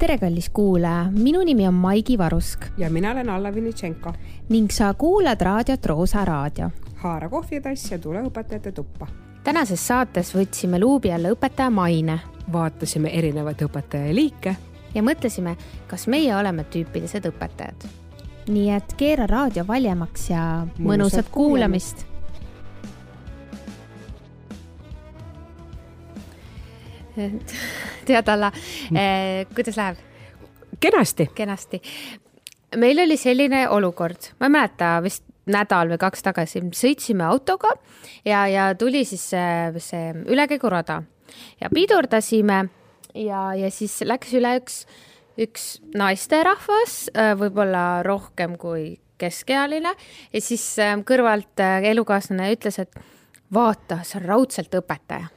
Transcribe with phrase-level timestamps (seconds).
[0.00, 4.12] tere, kallis kuulaja, minu nimi on Maigi Varusk ja mina olen Alla Vinitšenko.
[4.48, 6.70] ning sa kuulad raadiot Roosa Raadio.
[6.94, 9.06] haara kohvitass ja tule õpetajate tuppa.
[9.44, 12.20] tänases saates võtsime luubi alla õpetaja maine.
[12.52, 14.56] vaatasime erinevaid õpetajaliike.
[14.94, 17.84] ja mõtlesime, kas meie oleme tüüpilised õpetajad.
[18.48, 22.06] nii et keera raadio valjemaks ja mõnusat, mõnusat kuulamist,
[27.20, 27.54] kuulamist
[28.06, 28.52] tead, Alla
[28.94, 29.96] eh,, kuidas läheb?
[30.80, 31.30] kenasti.
[31.34, 31.82] kenasti.
[32.76, 37.72] meil oli selline olukord, ma ei mäleta, vist nädal või kaks tagasi, sõitsime autoga
[38.24, 41.02] ja, ja tuli siis see, see ülekäigurada
[41.60, 42.68] ja pidurdasime
[43.14, 44.84] ja, ja siis läks üle üks,
[45.40, 49.92] üks naisterahvas, äh, võib-olla rohkem kui keskealine
[50.32, 50.62] ja siis
[51.04, 52.94] kõrvalt elukaaslane ütles, et
[53.52, 55.28] vaata, see on raudselt õpetaja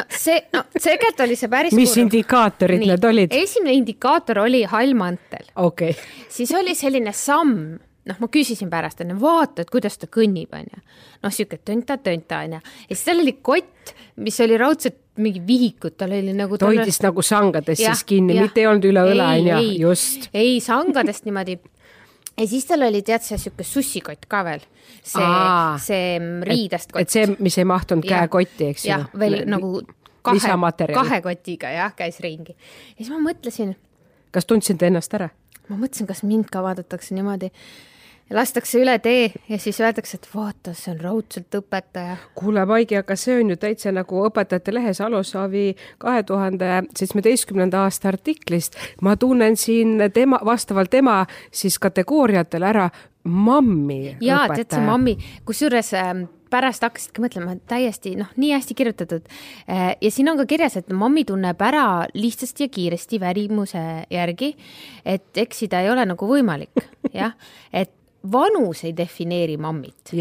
[0.00, 2.06] no see, no tegelikult oli see päris mis kurb.
[2.06, 3.36] indikaatorid Nii, need olid?
[3.36, 5.46] esimene indikaator oli hall mantel.
[5.54, 6.26] okei okay..
[6.32, 7.76] siis oli selline samm,
[8.10, 10.82] noh, ma küsisin pärast, onju, vaata, et kuidas ta kõnnib, onju.
[11.24, 12.62] noh, sihuke tönta-tönta, onju.
[12.62, 13.94] ja siis tal oli kott,
[14.24, 16.58] mis oli raudselt mingi vihikut, tal oli nagu.
[16.58, 20.30] ta hoidis nagu sangadest siis kinni, mitte ei olnud üle õla, onju, just.
[20.34, 21.58] ei, sangadest niimoodi
[22.40, 24.62] ja siis tal oli tead see sihuke sussikott ka veel,
[25.02, 25.28] see,
[25.84, 27.02] see riidest kott.
[27.04, 28.94] et see, mis ei mahtunud käekotti, eks ju.
[28.94, 29.80] jah, veel nagu
[30.26, 30.56] kahe,
[30.94, 32.56] kahe kotiga jah, käis ringi.
[32.56, 33.76] ja siis ma mõtlesin.
[34.34, 35.30] kas tundsid ennast ära?
[35.68, 37.52] ma mõtlesin, kas mind ka vaadatakse niimoodi
[38.30, 42.16] lastakse üle tee ja siis öeldakse, et vaata, see on raudselt õpetaja.
[42.38, 45.66] kuule, Maigi, aga see on ju täitsa nagu õpetajate lehes Alusaavi
[45.98, 48.76] kahe tuhande seitsmeteistkümnenda aasta artiklist.
[49.02, 52.90] ma tunnen siin tema, vastavalt tema siis kategooriatele ära
[53.24, 54.16] mammi.
[54.20, 56.12] ja, tead see mammi, kusjuures äh,
[56.50, 59.28] pärast hakkasidki mõtlema, täiesti noh, nii hästi kirjutatud.
[59.70, 64.54] Äh, ja siin on ka kirjas, et mammi tunneb ära lihtsasti ja kiiresti värimuse järgi,
[65.04, 66.86] et eksida ei ole nagu võimalik,
[67.20, 67.36] jah,
[67.72, 67.92] et
[68.32, 70.12] vanus ei defineeri mammit.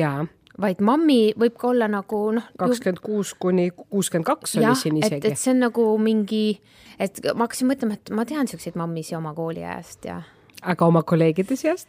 [0.60, 2.50] vaid mammi võib ka olla nagu noh.
[2.60, 5.28] kakskümmend kuus kuni kuuskümmend kaks oli siin isegi.
[5.28, 6.60] et see on nagu mingi,
[7.00, 10.22] et ma hakkasin mõtlema, et ma tean siukseid mammisi oma kooliajast ja.
[10.62, 11.88] aga oma kolleegide seast?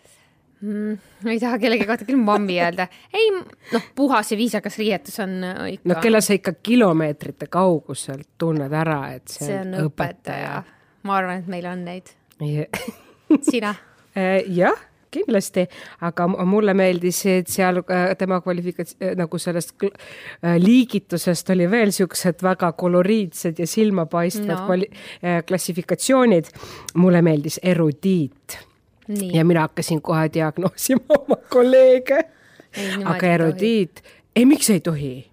[0.61, 0.99] mm,?
[1.31, 2.87] ei taha kellegi kohta küll mammi öelda.
[3.15, 3.33] ei,
[3.73, 5.89] noh, puhas ja viisakas riietus on äh, ikka.
[5.91, 10.63] no kelle sa ikka kilomeetrite kauguselt tunned ära, et see, see on õpetaja, õpetaja..
[11.09, 12.15] ma arvan, et meil on neid
[13.51, 13.75] sina
[14.19, 15.65] äh, jah kindlasti,
[16.07, 21.93] aga mulle meeldis, et seal äh, tema kvalifikats-, äh, nagu sellest äh, liigitusest oli veel
[21.95, 24.67] siuksed väga koloriidsed ja silmapaistvad no.
[24.67, 24.91] kvali-,
[25.47, 26.51] klassifikatsioonid.
[26.95, 28.59] mulle meeldis erudiit.
[29.33, 32.25] ja mina hakkasin kohe diagnoosima oma kolleege.
[33.05, 34.03] aga erudiit,
[34.37, 35.31] ei, miks ei tohi?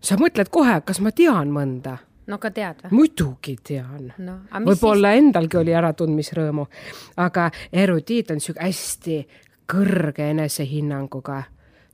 [0.00, 2.92] sa mõtled kohe, kas ma tean mõnda no ka tead või?
[3.00, 4.38] muidugi tean no,.
[4.66, 5.24] võib-olla siis...
[5.24, 6.68] endalgi oli äratundmisrõõmu,
[7.22, 9.20] aga erudiit on sihuke hästi
[9.66, 11.42] kõrge enesehinnanguga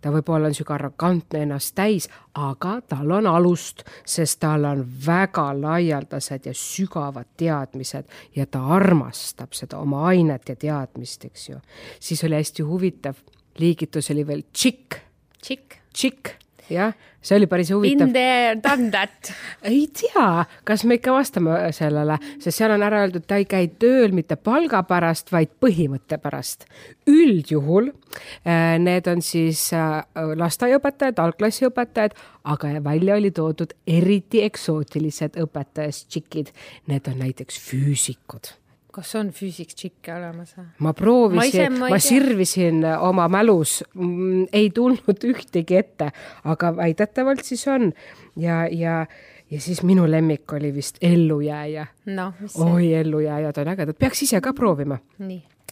[0.03, 5.47] ta võib-olla on sihuke arrogantne ennast täis, aga tal on alust, sest tal on väga
[5.61, 11.61] laialdased ja sügavad teadmised ja ta armastab seda oma ainet ja teadmist, eks ju.
[12.01, 13.23] siis oli hästi huvitav,
[13.59, 15.01] liigitus oli veel tšikk.
[15.43, 15.79] tšikk.
[15.93, 16.35] tšikk
[16.71, 18.07] jah, see oli päris huvitav.
[18.07, 19.33] Been there, done that
[19.73, 23.73] ei tea, kas me ikka vastame sellele, sest seal on ära öeldud, ta ei käi
[23.83, 26.67] tööl mitte palga pärast, vaid põhimõtte pärast.
[27.11, 36.09] üldjuhul äh, need on siis äh, lasteaiaõpetajad, algklassiõpetajad, aga välja oli toodud eriti eksootilised õpetajast
[36.09, 36.53] tšikid.
[36.91, 38.55] Need on näiteks füüsikud
[38.93, 40.67] kas on Physics Chick'e olemas või?
[40.85, 46.11] ma proovisin, ma, ma sirvisin oma mälus mm,, ei tulnud ühtegi ette,
[46.45, 47.91] aga väidetavalt siis on
[48.37, 49.07] ja, ja,
[49.51, 51.87] ja siis minu lemmik oli vist Ellujääja
[52.17, 52.33] no,.
[52.67, 54.99] oi, Ellujääjad on ägedad, peaks ise ka proovima.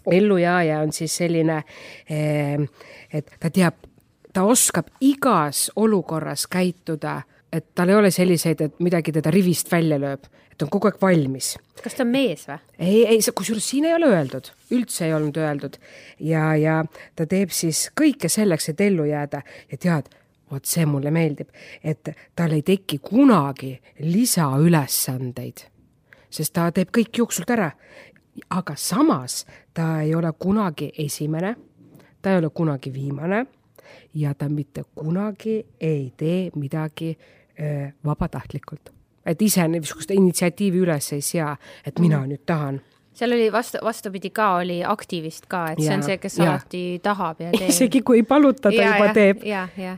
[0.07, 1.63] ellujääja on siis selline,
[2.09, 2.61] eh,
[3.13, 3.75] et ta teab,
[4.33, 7.21] ta oskab igas olukorras käituda
[7.53, 11.01] et tal ei ole selliseid, et midagi teda rivist välja lööb, et on kogu aeg
[11.03, 11.57] valmis.
[11.83, 12.59] kas ta on mees või?
[12.79, 15.79] ei, ei, kusjuures siin ei ole öeldud, üldse ei olnud öeldud
[16.21, 16.83] ja, ja
[17.17, 20.11] ta teeb siis kõike selleks, et ellu jääda ja tead,
[20.51, 21.51] vot see mulle meeldib,
[21.83, 23.75] et tal ei teki kunagi
[24.05, 25.65] lisaülesandeid,
[26.31, 27.73] sest ta teeb kõik jooksult ära.
[28.51, 29.45] aga samas
[29.75, 31.57] ta ei ole kunagi esimene,
[32.23, 33.47] ta ei ole kunagi viimane
[34.15, 37.17] ja ta mitte kunagi ei tee midagi
[38.05, 38.93] vabatahtlikult,
[39.27, 42.33] et ise niisugust initsiatiivi üles ei sea, et mina mhm.
[42.33, 42.81] nüüd tahan
[43.21, 46.49] seal oli vastu, vastupidi ka oli aktivist ka, et see ja, on see, kes ja.
[46.49, 47.69] alati tahab ja teeb.
[47.69, 49.45] isegi kui ei paluta, ta ja, juba ja, teeb.
[49.45, 49.97] ja, ja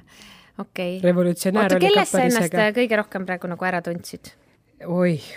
[0.58, 1.08] okei okay..
[1.08, 2.68] revolutsionäär Oota, oli ka päris äge.
[2.80, 4.32] kõige rohkem praegu nagu ära tundsid?
[4.86, 5.28] oih,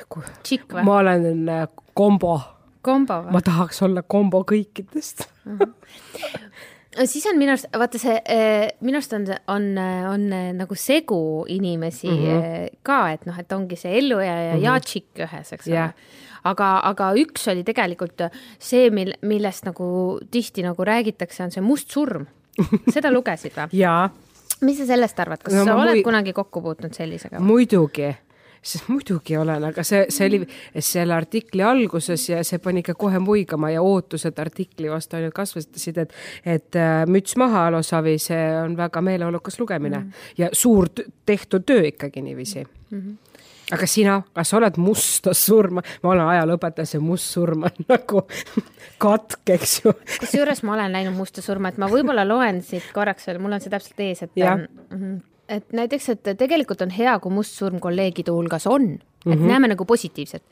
[0.82, 2.40] ma olen äh, kombo,
[2.86, 3.36] kombo või?
[3.38, 5.28] ma tahaks olla kombo kõikidest.
[7.04, 8.16] Siis on minu arust, vaata see,
[8.86, 9.66] minu arust on, on,
[10.10, 10.28] on
[10.58, 12.22] nagu segu inimesi mm.
[12.26, 12.78] -hmm.
[12.84, 14.64] ka, et noh, et ongi see ellujääja mm -hmm.
[14.64, 15.94] ja tšikk ühes, eks ole Jah.
[16.44, 18.28] aga, aga üks oli tegelikult
[18.60, 22.26] see, mil, millest nagu tihti nagu räägitakse, on see must surm.
[22.96, 23.68] seda lugesid või?
[23.72, 24.10] jaa,
[24.62, 27.40] mis sa sellest arvad, kas No sa oled mui- kunagi kokku puutunud sellisega?
[27.40, 28.16] muidugi,
[28.66, 30.40] sest muidugi olen, aga see, see oli
[30.84, 36.00] selle artikli alguses ja see pani ikka kohe muigama ja ootused artikli vastu ainult kasvasid,
[36.02, 36.16] et,
[36.46, 40.26] et äh, müts maha, Alo Savi, see on väga meeleolukas lugemine mm.
[40.42, 40.90] ja suur
[41.26, 43.00] tehtud töö ikkagi niiviisi mm.
[43.02, 43.44] -hmm.
[43.78, 48.26] aga sina, kas sa oled musta surma, ma olen ajalooõpetaja, see must surm on nagu
[48.98, 49.94] katk, eks ju.
[50.20, 53.62] kusjuures ma olen näinud musta surma, et ma võib-olla loen siit korraks veel, mul on
[53.62, 54.58] see täpselt ees, et Jah.
[54.90, 55.35] Mhm.
[55.50, 59.48] Et näiteks, et tegelikult on hea, kui must surm kolleegide hulgas on, et mm -hmm.
[59.48, 60.44] näeme nagu positiivset.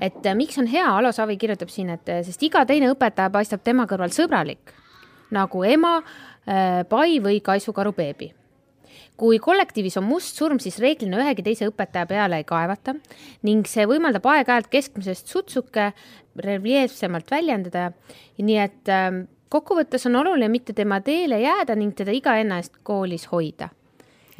[0.00, 3.30] Et äh, miks on hea, Alo Savi kirjutab siin, et äh, sest iga teine õpetaja
[3.30, 4.74] paistab tema kõrval sõbralik
[5.30, 6.02] nagu ema,
[6.88, 8.34] pai või kaisukaru beebi
[9.16, 12.96] kui kollektiivis on must surm, siis reeglina ühegi teise õpetaja peale ei kaevata
[13.46, 15.92] ning see võimaldab aeg-ajalt keskmisest sutsuke
[16.46, 17.92] reljeefsemalt väljendada.
[18.38, 22.80] nii et ähm, kokkuvõttes on oluline mitte tema teele jääda ning teda iga hinna eest
[22.82, 23.68] koolis hoida.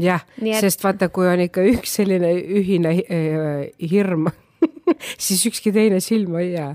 [0.03, 0.25] Jah
[0.61, 4.31] sest vaata, kui on ikka üks selline ühine hi- äh, hirm,
[5.27, 6.73] siis ükski teine silma ei jää.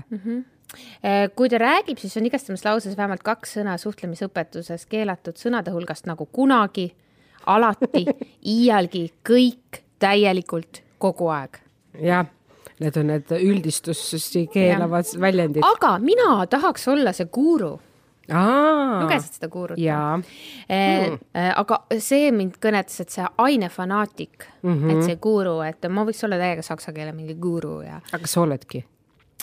[1.04, 6.06] Äh, kui ta räägib, siis on igastamas lauses vähemalt kaks sõna suhtlemisõpetuses keelatud sõnade hulgast
[6.10, 6.90] nagu kunagi,
[7.46, 8.04] alati,
[8.54, 11.56] iialgi, kõik, täielikult, kogu aeg.
[12.04, 12.26] jah,
[12.80, 15.64] need on need üldistusi keelavad väljendid.
[15.66, 17.78] aga mina tahaks olla see guru.
[19.02, 19.78] Lugesid seda gurut?
[19.78, 20.20] jaa,
[20.68, 24.84] Eh, eh, aga see mind kõnetas, et see ainefanaatik mm, Mhm.
[24.84, 24.98] -hmm.
[24.98, 28.40] et see guru, et ma võiks olla täiega saksa keele mingi guru ja aga sa
[28.40, 28.84] oledki.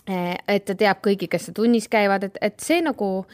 [0.07, 3.25] eh, et ta teab kõigi, kes tunnis käivad, et, et see nagu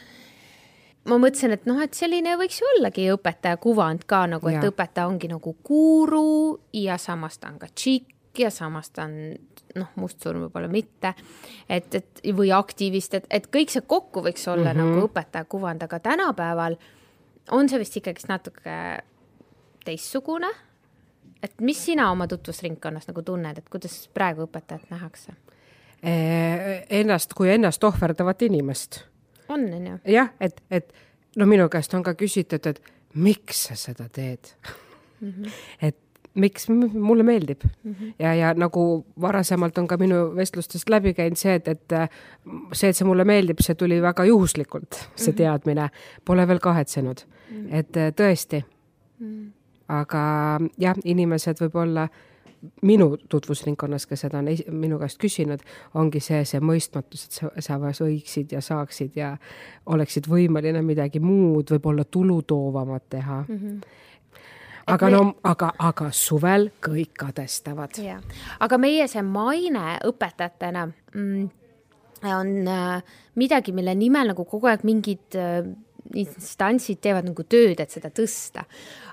[1.04, 4.70] ma mõtlesin, et noh, et selline võiks ju ollagi õpetaja kuvand ka nagu, et Jaa.
[4.70, 8.06] õpetaja ongi nagu guru ja samas ta on ka tšikk
[8.38, 9.34] ja samas ta on
[9.76, 11.14] noh, mustsurm võib-olla mitte,
[11.68, 14.92] et, et või aktivist, et, et kõik see kokku võiks olla mm -hmm.
[14.92, 16.76] nagu õpetaja kuvand, aga tänapäeval
[17.50, 18.76] on see vist ikkagist natuke
[19.84, 20.48] teistsugune.
[21.42, 25.32] et mis sina oma tutvusringkonnas nagu tunned, et kuidas praegu õpetajat nähakse?
[26.02, 29.04] Eh, ennast kui ennast ohverdavat inimest.
[29.48, 29.98] on, on ju?
[30.04, 30.94] jah, et, et
[31.36, 32.82] no minu käest on ka küsitud, et
[33.14, 34.54] miks sa seda teed
[35.20, 35.32] mm.
[35.32, 35.50] -hmm.
[35.80, 35.96] et
[36.34, 38.12] miks mulle meeldib mm -hmm.
[38.18, 42.08] ja, ja nagu varasemalt on ka minu vestlustest läbi käinud see, et, et äh,
[42.72, 45.88] see, et see mulle meeldib, see tuli väga juhuslikult, see teadmine,
[46.24, 47.74] pole veel kahetsenud mm, -hmm.
[47.74, 48.64] et äh, tõesti
[49.18, 49.26] mm.
[49.26, 49.50] -hmm.
[49.88, 50.20] aga
[50.78, 52.08] jah, inimesed võib-olla
[52.82, 55.62] minu tutvusringkonnas, kes seda on minu käest küsinud,
[55.98, 59.32] ongi see, see mõistmatus, et sa, sa võiksid ja saaksid ja
[59.86, 63.58] oleksid võimeline midagi muud, võib-olla tulutoovamat teha mm.
[63.58, 63.80] -hmm.
[64.86, 67.98] Aga me- no, aga, aga suvel kõik kadestavad.
[68.60, 71.48] aga meie see maine õpetajatena mm,
[72.32, 75.62] on äh, midagi, mille nimel nagu kogu aeg mingid äh,
[76.14, 78.66] instantsid teevad nagu tööd, et seda tõsta.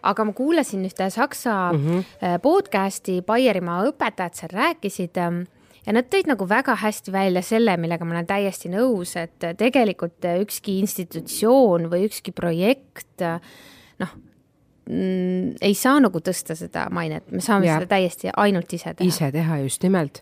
[0.03, 2.39] aga ma kuulasin ühte saksa mm -hmm.
[2.41, 5.41] podcast'i, Baierimaa õpetajad seal rääkisid ähm,
[5.85, 10.25] ja nad tõid nagu väga hästi välja selle, millega ma olen täiesti nõus, et tegelikult
[10.41, 13.39] ükski institutsioon või ükski projekt äh,
[14.89, 17.77] noh, ei saa nagu tõsta seda mainet, me saame ja.
[17.77, 19.07] seda täiesti ainult ise teha.
[19.07, 20.21] ise teha just nimelt.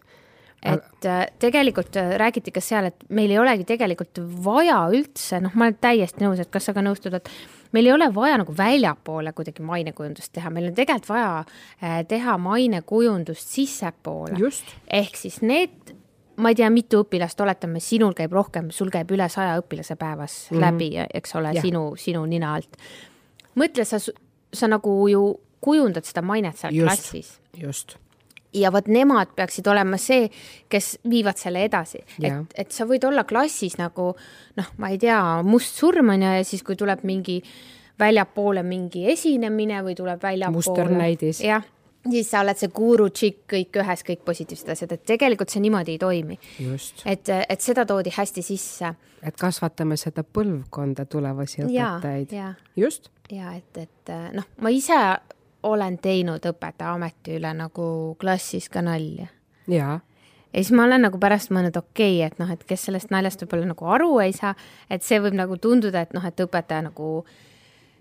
[0.66, 5.54] et äh, tegelikult äh, räägiti ka seal, et meil ei olegi tegelikult vaja üldse, noh,
[5.56, 7.30] ma olen täiesti nõus, et kas sa ka nõustud, et
[7.78, 12.38] meil ei ole vaja nagu väljapoole kuidagi mainekujundust teha, meil on tegelikult vaja äh, teha
[12.42, 14.42] mainekujundust sissepoole.
[15.00, 15.94] ehk siis need,
[16.42, 20.48] ma ei tea, mitu õpilast, oletame, sinul käib rohkem, sul käib üle saja õpilase päevas
[20.50, 20.66] mm -hmm.
[20.66, 20.90] läbi,
[21.22, 22.82] eks ole sinu, sinu nina alt.
[23.56, 24.02] mõtle, sa,
[24.54, 25.24] sa nagu ju
[25.64, 26.86] kujundad seda mainet seal Just.
[26.88, 27.98] klassis just,
[28.54, 30.28] ja vot nemad peaksid olema see,
[30.70, 34.12] kes viivad selle edasi, et, et sa võid olla klassis nagu
[34.58, 37.42] noh, ma ei tea, must surm on ju ja siis, kui tuleb mingi
[38.00, 41.42] väljapoole mingi esinemine või tuleb väljapoole Musternäidis.
[41.46, 41.66] jah,
[42.06, 45.98] siis sa oled see guru tšikk kõik ühes, kõik positiivsed asjad, et tegelikult see niimoodi
[45.98, 46.40] ei toimi.
[47.06, 48.94] et, et seda toodi hästi sisse
[49.26, 52.34] et kasvatame seda põlvkonda tulevasi ja, õpetajaid.
[52.36, 54.98] ja, just, ja et, et noh, ma ise
[55.68, 57.88] olen teinud õpetaja ameti üle nagu
[58.20, 59.28] klassis ka nalja.
[59.68, 60.00] Ja,
[60.54, 63.44] ja siis ma olen nagu pärast mõelnud, okei okay,, et noh, et kes sellest naljast
[63.44, 64.54] võib-olla nagu aru ei saa,
[64.90, 67.12] et see võib nagu tunduda, et noh, et õpetaja nagu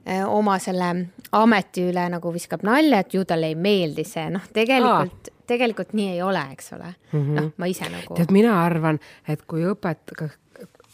[0.04, 0.92] eh, oma selle
[1.36, 6.14] ameti üle nagu viskab nalja, et ju talle ei meeldi see, noh, tegelikult, tegelikult nii
[6.14, 6.94] ei ole, eks ole.
[7.12, 7.36] Mm -hmm..
[7.40, 8.14] noh, ma ise nagu.
[8.14, 10.14] tead, mina arvan, et kui õpet-,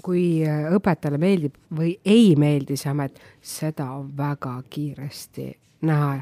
[0.03, 0.43] kui
[0.77, 5.47] õpetajale meeldib või ei meeldi see amet, seda on väga kiiresti
[5.89, 6.21] näha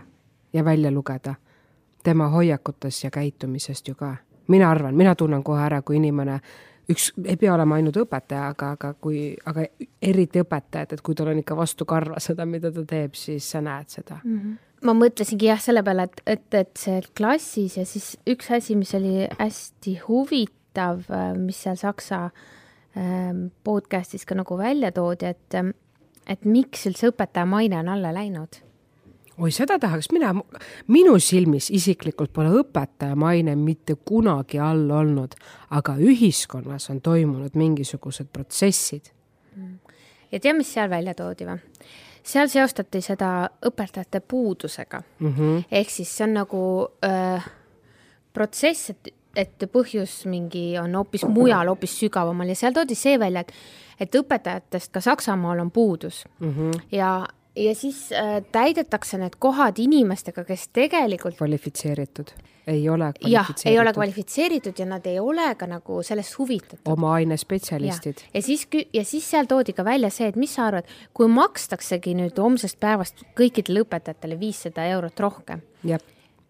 [0.52, 1.34] ja välja lugeda
[2.02, 4.16] tema hoiakutes ja käitumisest ju ka.
[4.48, 6.40] mina arvan, mina tunnen kohe ära, kui inimene
[6.90, 9.64] üks, ei pea olema ainult õpetaja, aga, aga kui, aga
[10.02, 13.60] eriti õpetajad, et kui tal on ikka vastu karva seda, mida ta teeb, siis sa
[13.60, 14.40] näed seda mm.
[14.40, 18.74] -hmm ma mõtlesingi jah selle peale, et, et, et see klassis ja siis üks asi,
[18.74, 21.02] mis oli hästi huvitav,
[21.36, 22.38] mis seal Saksa ähm,
[23.64, 25.54] podcast'is ka nagu välja toodi, et,
[26.26, 28.58] et miks üldse õpetaja maine on alla läinud
[29.40, 30.32] oi, seda tahaks mina,
[30.92, 35.36] minu silmis isiklikult pole õpetaja maine mitte kunagi all olnud,
[35.76, 39.10] aga ühiskonnas on toimunud mingisugused protsessid.
[40.30, 41.58] ja tea, mis seal välja toodi või?
[42.30, 45.32] seal seostati seda õpetajate puudusega mm.
[45.36, 45.62] -hmm.
[45.70, 46.60] ehk siis see on nagu
[47.04, 47.38] öö,
[48.32, 53.44] protsess, et, et põhjus mingi on hoopis mujal, hoopis sügavamal ja seal toodi see välja,
[53.44, 53.52] et,
[54.00, 56.54] et õpetajatest ka Saksamaal on puudus mm.
[56.54, 56.80] -hmm.
[56.92, 57.12] ja
[57.56, 62.30] ja siis äh, täidetakse need kohad inimestega, kes tegelikult kvalifitseeritud,
[62.66, 66.86] ei ole jah, ei ole kvalifitseeritud ja nad ei ole ka nagu sellest huvitatud.
[66.92, 68.22] oma aine spetsialistid.
[68.34, 72.14] ja siis, ja siis seal toodi ka välja see, et mis sa arvad, kui makstaksegi
[72.14, 75.60] nüüd homsest päevast kõikidele õpetajatele viissada eurot rohkem,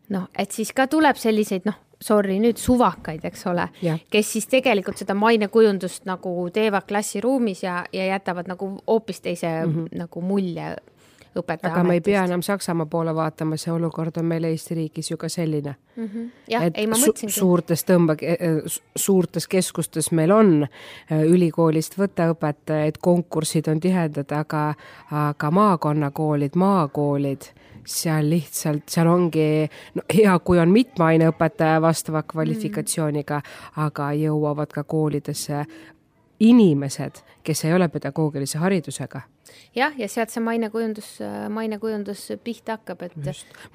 [0.09, 3.69] noh, et siis ka tuleb selliseid noh sorry, nüüd suvakaid, eks ole,
[4.11, 9.75] kes siis tegelikult seda mainekujundust nagu teevad klassiruumis ja, ja jätavad nagu hoopis teise mm
[9.75, 9.99] -hmm.
[9.99, 10.77] nagu mulje
[11.39, 15.11] õpetaja aga me ei pea enam Saksamaa poole vaatama, see olukord on meil Eesti riigis
[15.11, 16.07] ju ka selline mm.
[16.07, 16.31] -hmm.
[16.49, 17.41] jah, ei ma mõtlesingi su.
[17.41, 18.17] suurtes tõmbe,
[18.97, 24.75] suurtes keskustes meil on äh, ülikoolist võtta õpetajaid, konkursid on tihedad, aga,
[25.11, 27.53] aga maakonnakoolid, maakoolid
[27.87, 29.47] seal lihtsalt, seal ongi
[29.95, 35.65] no, hea, kui on mitme aineõpetaja vastava kvalifikatsiooniga mm., aga jõuavad ka koolidesse
[36.41, 39.21] inimesed, kes ei ole pedagoogilise haridusega
[39.77, 41.17] jah, ja sealt see mainekujundus,
[41.53, 43.17] mainekujundus pihta hakkab, et,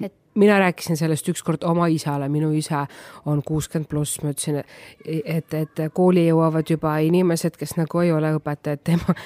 [0.00, 2.86] et mina rääkisin sellest ükskord oma isale, minu isa
[3.26, 4.60] on kuuskümmend pluss, ma ütlesin,
[5.06, 9.16] et, et kooli jõuavad juba inimesed, kes nagu ei ole õpetajad, tema,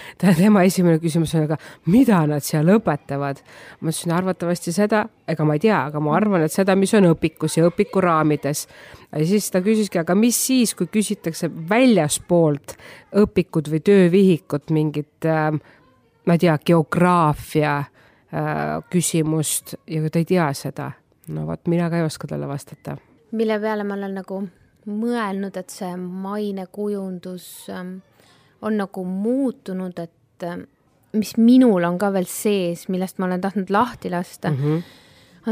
[0.42, 1.58] tema esimene küsimus on, aga
[1.90, 3.42] mida nad seal õpetavad?
[3.80, 7.10] ma ütlesin arvatavasti seda, ega ma ei tea, aga ma arvan, et seda, mis on
[7.10, 8.66] õpikus ja õpiku raamides.
[9.10, 12.76] ja siis ta küsiski, aga mis siis, kui küsitakse väljaspoolt
[13.18, 15.58] õpikut või töövihikut mingit äh,
[16.26, 17.86] ma ei tea, geograafia äh,
[18.90, 20.90] küsimust ja ta ei tea seda,
[21.28, 22.96] no vot, mina ka ei oska talle vastata.
[23.32, 24.42] mille peale ma olen nagu
[24.90, 27.98] mõelnud, et see mainekujundus ähm,
[28.62, 30.62] on nagu muutunud, et äh,
[31.12, 34.82] mis minul on ka veel sees, millest ma olen tahtnud lahti lasta mm, -hmm.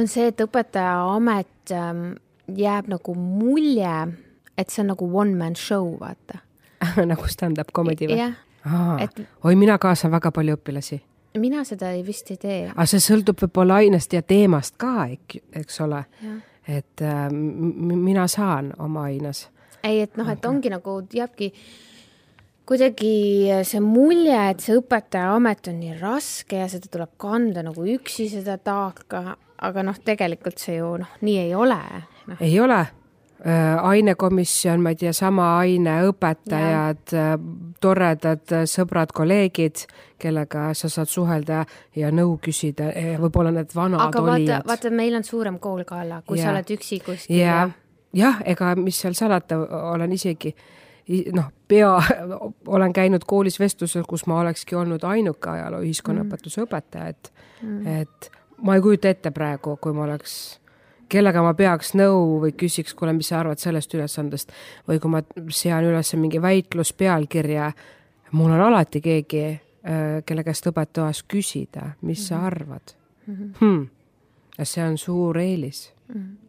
[0.00, 2.10] on see, et õpetajaamet ähm,
[2.48, 4.08] jääb nagu mulje,
[4.58, 6.38] et see on nagu one man show, vaata
[7.12, 8.18] nagu stand-up comedy või?
[8.18, 8.36] jah
[9.02, 11.00] et oi, mina kaasan väga palju õpilasi.
[11.38, 12.60] mina seda ei, vist ei tee.
[12.70, 15.08] aga see sõltub võib-olla ainest ja teemast ka,
[15.52, 16.04] eks ole.
[16.68, 19.48] et äh, mina saan oma aines.
[19.82, 21.52] ei, et noh, et ongi nagu jääbki
[22.68, 28.28] kuidagi see mulje, et see õpetajaamet on nii raske ja seda tuleb kanda nagu üksi,
[28.28, 31.80] seda taaka, aga noh, tegelikult see ju noh, nii ei ole
[32.26, 32.36] no..
[32.40, 32.82] ei ole
[33.82, 37.34] ainekomisjon, ma ei tea, sama aine õpetajad, äh,
[37.80, 39.84] toredad äh, sõbrad, kolleegid,
[40.18, 41.60] kellega sa saad suhelda
[41.96, 42.90] ja nõu küsida,
[43.22, 46.48] võib-olla need vanad aga vaata, vaata, meil on suurem kool ka alla, kui ja.
[46.48, 47.68] sa oled üksi kuskil ja
[48.18, 49.60] jah, ega mis seal salata,
[49.92, 50.54] olen isegi
[51.32, 51.94] noh, pea,
[52.76, 56.66] olen käinud koolis vestlusel, kus ma olekski olnud ainuke ajaloo ühiskonnaõpetuse mm.
[56.66, 58.30] õpetaja, et mm., et
[58.66, 60.57] ma ei kujuta ette praegu, kui ma oleks
[61.08, 64.52] kellega ma peaks nõu või küsiks, kuule, mis sa arvad sellest ülesandest
[64.88, 65.22] või kui ma
[65.54, 67.70] sean üles mingi väitluspealkirja,
[68.32, 72.28] mul on alati keegi, äh, kelle käest õppetoas küsida, mis mm -hmm.
[72.28, 72.94] sa arvad
[73.26, 73.34] mm.
[73.34, 73.54] -hmm.
[73.60, 73.88] Hmm.
[74.58, 76.20] ja see on suur eelis mm.
[76.20, 76.48] -hmm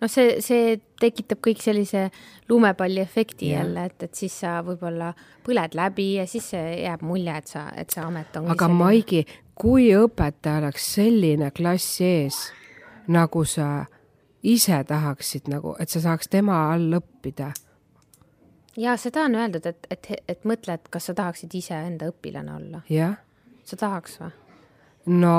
[0.00, 2.08] noh, see, see tekitab kõik sellise
[2.48, 3.62] lumepalliefekti ja.
[3.62, 5.12] jälle, et, et siis sa võib-olla
[5.46, 8.50] põled läbi ja siis jääb mulje, et sa, et see amet on.
[8.52, 8.78] aga selline...
[8.84, 9.24] Maigi,
[9.58, 12.40] kui õpetaja oleks selline klass ees
[13.08, 13.86] nagu sa
[14.42, 17.52] ise tahaksid nagu, et sa saaks tema all õppida.
[18.76, 22.82] ja seda on öeldud, et, et, et mõtle, et kas sa tahaksid iseenda õpilane olla.
[22.88, 23.16] jah.
[23.64, 24.30] sa tahaks või?
[25.06, 25.38] no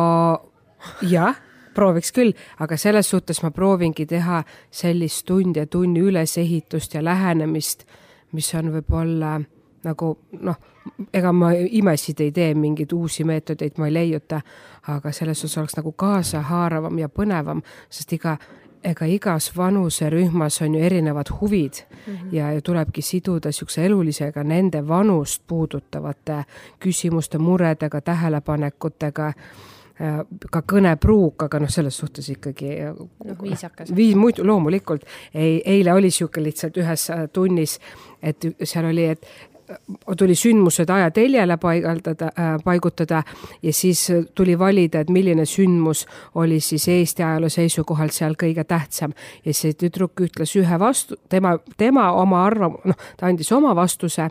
[1.02, 1.38] jah,
[1.76, 7.86] prooviks küll, aga selles suhtes ma proovingi teha sellist tund ja tunni ülesehitust ja lähenemist,
[8.32, 9.40] mis on võib-olla
[9.84, 10.56] nagu noh,
[11.14, 14.42] ega ma imesid ei tee, mingeid uusi meetodeid ma ei leiuta,
[14.88, 18.36] aga selles osas oleks nagu kaasahaaravam ja põnevam, sest iga,
[18.84, 22.36] ega igas vanuserühmas on ju erinevad huvid mm -hmm.
[22.36, 26.44] ja, ja tulebki siduda niisuguse elulisega nende vanust puudutavate
[26.80, 29.34] küsimuste, muredega, tähelepanekutega
[30.52, 33.92] ka kõnepruuk, aga noh, selles suhtes ikkagi noh, viisakas.
[33.96, 35.04] viis, muidu loomulikult.
[35.34, 37.80] ei, eile oli niisugune lihtsalt ühes tunnis,
[38.24, 39.28] et seal oli, et
[40.18, 43.24] tuli sündmused ajateljele paigaldada äh,, paigutada
[43.64, 49.14] ja siis tuli valida, et milline sündmus oli siis Eesti ajaloo seisukohalt seal kõige tähtsam.
[49.46, 54.30] ja see tüdruk ütles ühe vastu, tema, tema oma arvam-, noh, ta andis oma vastuse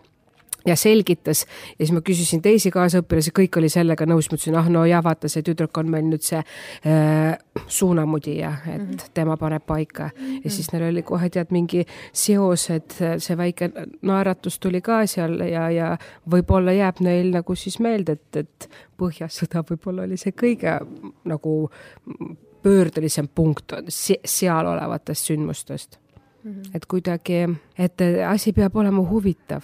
[0.67, 1.47] ja selgitas
[1.79, 5.03] ja siis ma küsisin teisi kaasõpilasi, kõik oli sellega nõus, ma ütlesin, ah no ja
[5.05, 9.11] vaata, see tüdruk on meil nüüd see äh, suunamudija, et mm -hmm.
[9.15, 10.41] tema paneb paika mm -hmm.
[10.45, 13.71] ja siis neil oli kohe tead mingi seos, et see väike
[14.03, 15.97] naeratus tuli ka seal ja, ja
[16.31, 20.73] võib-olla jääb neil nagu siis meelde, et, et Põhjasõda võib-olla oli see kõige
[21.25, 21.71] nagu
[22.63, 25.99] pöördelisem punkt seal olevatest sündmustest
[26.45, 26.53] mm.
[26.53, 26.71] -hmm.
[26.75, 27.49] et kuidagi,
[27.79, 29.63] et asi peab olema huvitav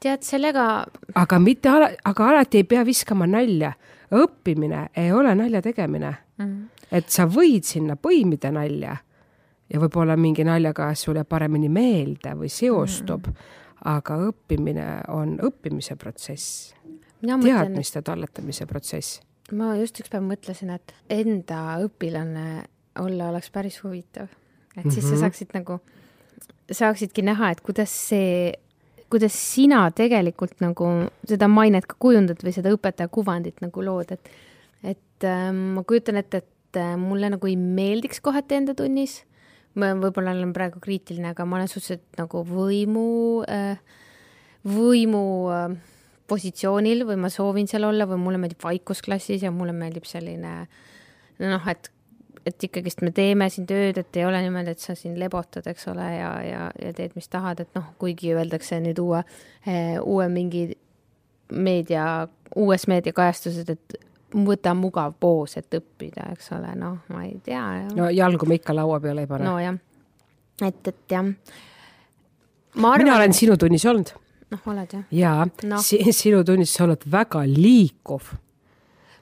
[0.00, 0.66] tead, sellega.
[1.14, 3.72] aga mitte ala, aga alati ei pea viskama nalja.
[4.10, 6.44] õppimine ei ole nalja tegemine mm.
[6.44, 6.86] -hmm.
[6.90, 8.96] et sa võid sinna põimida nalja
[9.70, 13.90] ja võib-olla mingi naljaga sulle paremini meelde või seostub mm, -hmm.
[13.94, 16.74] aga õppimine on õppimise protsess.
[17.20, 18.04] teadmiste et...
[18.04, 19.20] talletamise protsess.
[19.52, 22.64] ma just üks päev mõtlesin, et enda õpilane
[22.98, 24.26] olla oleks päris huvitav,
[24.76, 25.08] et siis mm -hmm.
[25.08, 25.20] sa mhm.
[25.20, 25.80] saaksid nagu,
[26.72, 28.52] saaksidki näha, et kuidas see
[29.10, 30.90] kuidas sina tegelikult nagu
[31.28, 34.32] seda mainet ka kujundad või seda õpetaja kuvandit nagu lood, et
[34.80, 39.18] et äh, ma kujutan ette, et äh, mulle nagu ei meeldiks kohati enda tunnis,
[39.76, 43.10] ma võib-olla olen praegu kriitiline, aga ma olen suhteliselt nagu võimu
[43.44, 43.76] äh,,
[44.64, 45.74] võimu äh,
[46.30, 50.54] positsioonil või ma soovin seal olla või mulle meeldib vaikus klassis ja mulle meeldib selline
[51.40, 51.90] noh, et
[52.46, 55.88] et ikkagist me teeme siin tööd, et ei ole niimoodi, et sa siin lebotad, eks
[55.92, 59.22] ole, ja, ja, ja teed, mis tahad, et noh, kuigi öeldakse nüüd uue,
[59.66, 60.68] eh, uue mingi
[61.52, 62.04] meedia,
[62.56, 63.98] uues meediakajastuses, et
[64.46, 67.64] võta mugav poos, et õppida, eks ole, noh, ma ei tea.
[67.96, 69.44] no jalgu me ikka laua peale ei pane.
[69.44, 69.76] nojah,
[70.62, 71.26] et, et jah.
[72.70, 74.14] Arvan, mina olen sinu tunnis olnud.
[74.54, 75.04] noh, oled jah?
[75.12, 78.32] jaa no., sinu tunnis sa oled väga liikuv.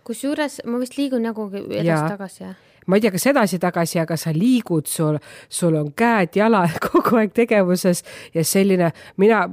[0.07, 2.57] kusjuures ma vist liigun nagu edasi-tagasi, jah
[2.89, 8.05] ma ei tea, kas edasi-tagasi, aga sa liigud, sul, sul on käed-jalad kogu aeg tegevuses
[8.35, 9.45] ja selline, mina,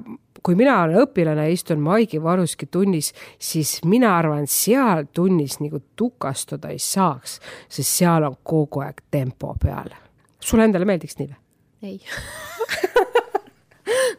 [0.45, 5.81] kui mina olen õpilane ja istun Maigi Varuski tunnis, siis mina arvan, seal tunnis nagu
[5.95, 9.93] tukastuda ei saaks, sest seal on kogu aeg tempo peal.
[10.39, 11.41] sulle endale meeldiks nii või?
[11.85, 11.99] ei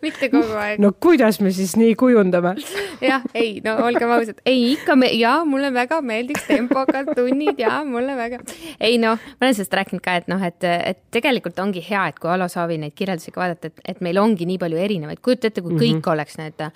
[0.02, 0.80] mitte kogu aeg.
[0.82, 2.54] no kuidas me siis nii kujundame?
[3.00, 7.80] jah, ei, no olgem ausad, ei ikka me ja mulle väga meeldiks tempokad tunnid ja
[7.84, 8.40] mulle väga,
[8.80, 12.20] ei noh, ma olen sellest rääkinud ka, et noh, et, et tegelikult ongi hea, et
[12.22, 15.50] kui Alo Saavi neid kirjeldusi ka vaadata, et, et meil ongi nii palju erinevaid, kujuta
[15.50, 16.02] ette, kui mm -hmm.
[16.02, 16.72] kõik oleks need äh,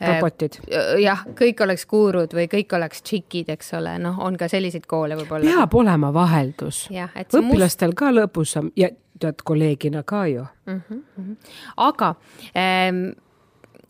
[0.00, 0.58] robotid.
[1.02, 5.16] jah, kõik oleks guurud või kõik oleks tšikid, eks ole, noh, on ka selliseid koole
[5.16, 5.56] võib-olla.
[5.56, 6.88] peab olema vaheldus.
[6.90, 7.98] õpilastel must...
[7.98, 10.80] ka lõbusam ja tead kolleegina ka ju mm.
[10.90, 11.36] -hmm.
[11.76, 12.14] aga
[12.56, 13.10] ähm,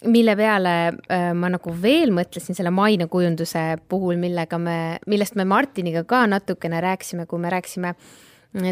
[0.05, 4.79] mille peale äh, ma nagu veel mõtlesin selle mainekujunduse puhul, millega me,
[5.11, 7.95] millest me Martiniga ka natukene rääkisime, kui me rääkisime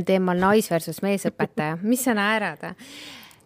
[0.06, 2.72] teemal nais versus meesõpetaja, mis sa naerad?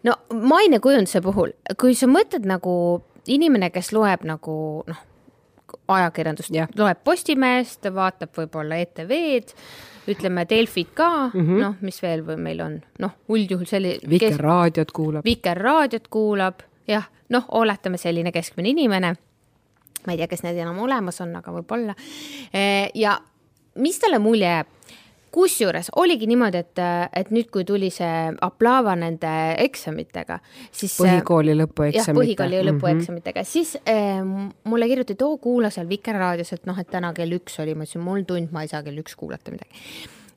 [0.03, 2.73] no mainekujunduse puhul, kui sa mõtled nagu
[3.27, 5.03] inimene, kes loeb nagu noh,
[5.91, 9.55] ajakirjandust, loeb Postimehest, vaatab võib-olla ETV-d
[10.07, 14.09] ütleme Delfit ka mm -hmm., noh, mis veel või meil on, noh, üldjuhul selline.
[14.09, 15.25] Vikerraadiot kuulab.
[15.25, 19.15] vikerraadiot kuulab, jah, noh, oletame selline keskmine inimene.
[20.07, 21.95] ma ei tea, kas need enam olemas on, aga võib-olla.
[22.53, 23.17] Eh, ja
[23.75, 24.73] mis talle mulje jääb?
[25.37, 26.79] kusjuures oligi niimoodi, et,
[27.19, 30.39] et nüüd, kui tuli see aplaava nende eksamitega,
[30.71, 30.95] siis.
[30.97, 31.99] põhikooli lõpueksamite.
[31.99, 33.51] jah, põhikooli lõpueksamitega mm, -hmm.
[33.51, 34.23] siis äh,
[34.71, 38.05] mulle kirjutati, oo, kuula seal Vikerraadios, et noh, et täna kell üks oli, ma ütlesin,
[38.07, 39.83] mul tund, ma ei saa kell üks kuulata midagi.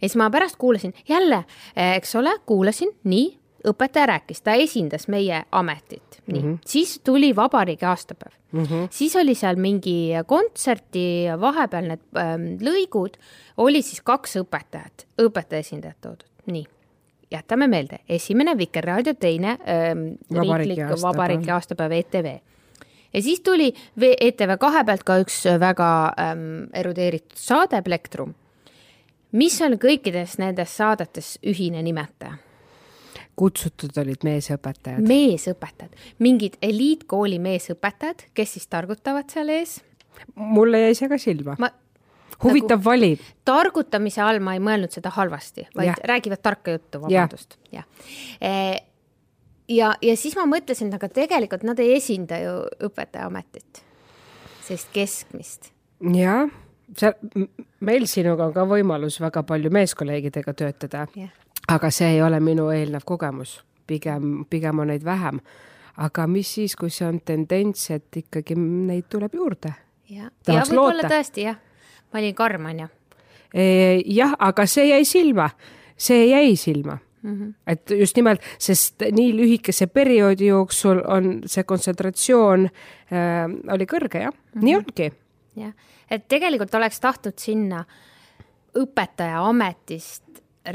[0.01, 1.45] ja siis ma pärast kuulasin jälle,
[1.77, 6.59] eh, eks ole, kuulasin, nii, õpetaja rääkis, ta esindas meie ametit, nii mm, -hmm.
[6.67, 8.89] siis tuli vabariigi aastapäev mm, -hmm.
[8.91, 13.17] siis oli seal mingi kontserti vahepeal need ähm, lõigud,
[13.57, 16.67] oli siis kaks õpetajat, õpetaja esindajat toodud, nii
[17.31, 22.39] jätame meelde, esimene Vikerraadio, teine ähm, riiklik vabariigi aastapäev ETV.
[23.15, 23.75] ja siis tuli
[24.21, 28.35] ETV kahe pealt ka üks väga ähm, erudeeritud saade Plektrum.
[29.33, 32.39] mis on kõikides nendes saadetes ühine nimetaja?
[33.41, 35.05] Kutsutud olid meesõpetajad?
[35.09, 39.79] meesõpetajad, mingid eliitkooli meesõpetajad, kes siis targutavad seal ees.
[40.35, 41.73] mulle jäi see ka silma ma
[42.43, 43.25] huvitav valik.
[43.45, 45.99] targutamise all ma ei mõelnud seda halvasti, vaid ja.
[46.13, 47.85] räägivad tarka juttu, vabandust, jah
[48.41, 48.79] ja..
[49.69, 52.57] ja, ja siis ma mõtlesin, aga tegelikult nad ei esinda ju
[52.89, 53.85] õpetajaametit,
[54.67, 55.71] sellist keskmist.
[56.17, 56.49] jah,
[56.97, 57.13] see,
[57.85, 61.37] meil sinuga on ka võimalus väga palju meeskolleegidega töötada, jah,
[61.71, 65.41] aga see ei ole minu eelnev kogemus, pigem, pigem on neid vähem.
[65.97, 69.75] aga mis siis, kui see on tendents, et ikkagi neid tuleb juurde?
[70.09, 71.61] ja, ja võib-olla tõesti jah,
[72.13, 72.89] ma olin karm onju
[73.55, 75.49] Eh, jah, aga see jäi silma,
[75.99, 77.33] see jäi silma mm.
[77.35, 77.55] -hmm.
[77.67, 84.31] et just nimelt, sest nii lühikese perioodi jooksul on see kontsentratsioon äh, oli kõrge jah
[84.31, 84.65] mm, -hmm.
[84.65, 85.13] nii ongi.
[85.57, 85.73] jah,
[86.11, 87.85] et tegelikult oleks tahtnud sinna
[88.79, 90.23] õpetaja ametist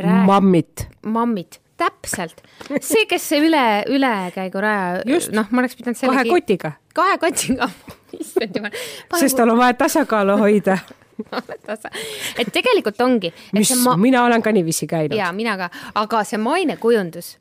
[0.01, 2.43] rääkida mammit, mammid, täpselt,
[2.79, 5.01] see, kes see üle, ülekäiguraja
[5.35, 7.69] noh, ma oleks pidanud kahe kotiga, kahe kotiga,
[8.21, 8.77] issand jumal.
[9.19, 10.77] sest tal on vaja tasakaalu hoida,
[12.41, 13.73] et tegelikult ongi, mis?
[13.83, 13.97] ma...
[13.99, 15.17] mina olen ka niiviisi käinud.
[15.17, 15.71] ja mina ka,
[16.03, 17.35] aga see mainekujundus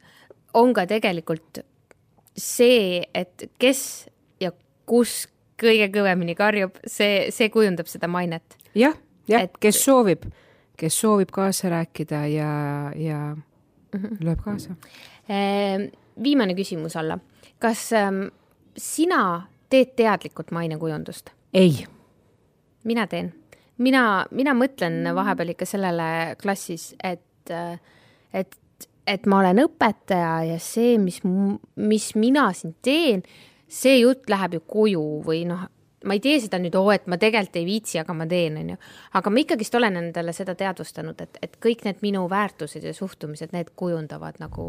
[0.55, 1.65] on ka tegelikult
[2.37, 3.81] see, et kes
[4.43, 4.53] ja
[4.89, 5.25] kus
[5.61, 8.59] kõige kõvemini karjub, see, see kujundab seda mainet.
[8.75, 8.97] jah,
[9.31, 10.27] jah kes soovib,
[10.77, 12.53] kes soovib kaasa rääkida ja,
[12.97, 13.37] ja
[13.95, 14.17] Mhm.
[14.27, 14.75] lööb kaasa.
[15.29, 15.89] Ehm,
[16.23, 17.19] viimane küsimus alla,
[17.63, 18.25] kas ähm,
[18.77, 21.31] sina teed teadlikult mainekujundust?
[21.55, 21.87] ei,
[22.85, 23.33] mina teen,
[23.79, 27.53] mina, mina mõtlen vahepeal ikka sellele klassis, et,
[28.35, 28.57] et,
[29.07, 31.21] et ma olen õpetaja ja see, mis,
[31.77, 33.23] mis mina siin teen,
[33.71, 35.69] see jutt läheb ju koju või noh,
[36.05, 38.79] ma ei tee seda nüüd, oo, et ma tegelikult ei viitsi, aga ma teen, onju.
[39.21, 43.55] aga ma ikkagist olen endale seda teadvustanud, et, et kõik need minu väärtused ja suhtumised,
[43.57, 44.67] need kujundavad nagu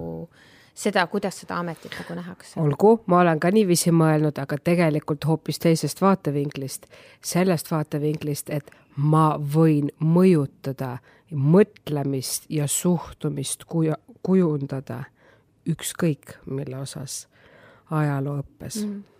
[0.75, 2.59] seda, kuidas seda ametit nagu nähakse.
[2.59, 6.87] olgu, ma olen ka niiviisi mõelnud, aga tegelikult hoopis teisest vaatevinklist,
[7.23, 10.97] sellest vaatevinklist, et ma võin mõjutada
[11.31, 15.03] mõtlemist ja suhtumist kuju-, kujundada
[15.65, 17.25] ükskõik mille osas
[17.91, 19.14] ajalooõppes mm..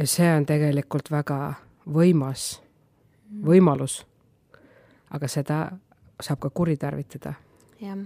[0.00, 1.38] Ja see on tegelikult väga
[1.84, 2.54] võimas
[3.44, 4.00] võimalus.
[5.10, 5.58] aga seda
[6.22, 7.34] saab ka kuritarvitada
[7.82, 7.98] jah.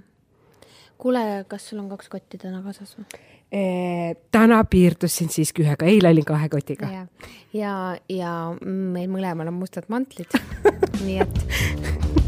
[0.99, 3.07] kuule, kas sul on kaks kotti täna kaasas või?
[3.55, 6.91] Eh, täna piirdusin siiski ühega, eile olin kahe kotiga.
[6.91, 7.07] ja,
[7.53, 7.75] ja,
[8.09, 10.35] ja meil mõlemal on mustad mantlid
[11.07, 12.24] nii et